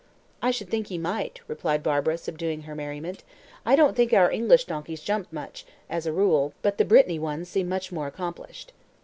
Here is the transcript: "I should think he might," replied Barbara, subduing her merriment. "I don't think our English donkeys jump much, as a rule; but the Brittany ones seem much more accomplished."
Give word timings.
"I 0.41 0.49
should 0.49 0.67
think 0.67 0.87
he 0.87 0.97
might," 0.97 1.41
replied 1.47 1.83
Barbara, 1.83 2.17
subduing 2.17 2.61
her 2.63 2.73
merriment. 2.73 3.23
"I 3.67 3.75
don't 3.75 3.95
think 3.95 4.13
our 4.13 4.31
English 4.31 4.65
donkeys 4.65 5.01
jump 5.03 5.31
much, 5.31 5.63
as 5.91 6.07
a 6.07 6.11
rule; 6.11 6.53
but 6.63 6.79
the 6.79 6.85
Brittany 6.85 7.19
ones 7.19 7.49
seem 7.49 7.69
much 7.69 7.91
more 7.91 8.07
accomplished." 8.07 8.73